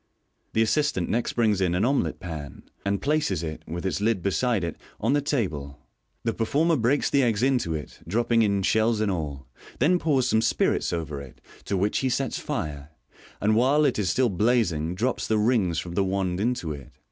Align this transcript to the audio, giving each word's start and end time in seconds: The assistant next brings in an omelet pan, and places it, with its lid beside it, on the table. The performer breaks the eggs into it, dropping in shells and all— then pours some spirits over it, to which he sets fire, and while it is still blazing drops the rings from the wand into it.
The 0.53 0.63
assistant 0.63 1.09
next 1.09 1.33
brings 1.33 1.61
in 1.61 1.75
an 1.75 1.85
omelet 1.85 2.19
pan, 2.19 2.63
and 2.83 3.03
places 3.03 3.43
it, 3.43 3.61
with 3.67 3.85
its 3.85 4.01
lid 4.01 4.23
beside 4.23 4.63
it, 4.63 4.77
on 4.99 5.13
the 5.13 5.21
table. 5.21 5.77
The 6.23 6.33
performer 6.33 6.75
breaks 6.75 7.07
the 7.11 7.21
eggs 7.21 7.43
into 7.43 7.75
it, 7.75 7.99
dropping 8.07 8.41
in 8.41 8.63
shells 8.63 8.99
and 8.99 9.11
all— 9.11 9.45
then 9.79 9.99
pours 9.99 10.27
some 10.27 10.41
spirits 10.41 10.91
over 10.91 11.21
it, 11.21 11.39
to 11.65 11.77
which 11.77 11.99
he 11.99 12.09
sets 12.09 12.39
fire, 12.39 12.89
and 13.39 13.55
while 13.55 13.85
it 13.85 13.99
is 13.99 14.09
still 14.09 14.29
blazing 14.29 14.95
drops 14.95 15.27
the 15.27 15.37
rings 15.37 15.77
from 15.77 15.93
the 15.93 16.03
wand 16.03 16.39
into 16.39 16.71
it. 16.71 16.91